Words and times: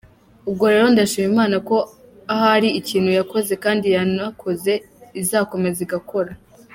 Ubwo 0.49 0.63
rero 0.73 0.85
ndashima 0.93 1.27
Imana 1.33 1.55
ko 1.69 1.77
ahri 2.35 2.69
ikintu 2.79 3.09
yakoze 3.19 3.53
kandi 3.63 3.85
yanakoze 3.95 4.71
izakomeza 5.21 5.79
igakora. 5.87 6.31